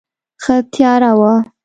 [0.43, 1.33] ښه تیاره وه.